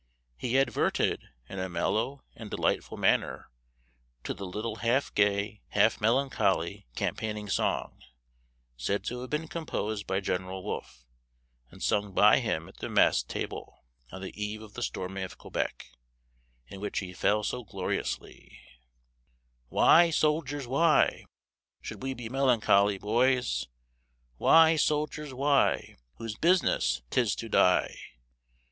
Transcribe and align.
He 0.35 0.57
adverted, 0.57 1.29
in 1.47 1.59
a 1.59 1.69
mellow 1.69 2.23
and 2.35 2.49
delightful 2.49 2.97
manner, 2.97 3.51
to 4.23 4.33
the 4.33 4.47
little 4.47 4.77
half 4.77 5.13
gay, 5.13 5.61
half 5.67 6.01
melancholy, 6.01 6.87
campaigning 6.95 7.47
song, 7.49 7.99
said 8.75 9.03
to 9.03 9.21
have 9.21 9.29
been 9.29 9.47
composed 9.47 10.07
by 10.07 10.19
General 10.19 10.63
Wolfe, 10.63 11.05
and 11.69 11.83
sung 11.83 12.15
by 12.15 12.39
him 12.39 12.67
at 12.67 12.77
the 12.77 12.89
mess 12.89 13.21
table, 13.21 13.85
on 14.11 14.23
the 14.23 14.35
eve 14.43 14.63
of 14.63 14.73
the 14.73 14.81
storming 14.81 15.23
of 15.23 15.37
Quebec, 15.37 15.91
in 16.65 16.79
which 16.81 16.97
he 16.97 17.13
fell 17.13 17.43
so 17.43 17.63
gloriously: 17.63 18.57
"Why, 19.69 20.09
soldiers, 20.09 20.65
why, 20.65 21.25
Should 21.79 22.01
we 22.01 22.15
be 22.15 22.27
melancholy, 22.27 22.97
boys? 22.97 23.67
Why, 24.37 24.77
soldiers, 24.77 25.31
why, 25.31 25.97
Whose 26.15 26.33
business 26.35 27.03
'tis 27.11 27.35
to 27.35 27.47
die! 27.49 27.95